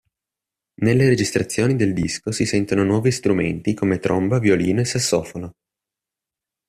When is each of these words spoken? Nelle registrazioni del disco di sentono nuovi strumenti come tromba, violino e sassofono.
Nelle 0.81 1.07
registrazioni 1.09 1.75
del 1.75 1.93
disco 1.93 2.31
di 2.31 2.45
sentono 2.47 2.83
nuovi 2.83 3.11
strumenti 3.11 3.75
come 3.75 3.99
tromba, 3.99 4.39
violino 4.39 4.79
e 4.81 4.85
sassofono. 4.85 5.51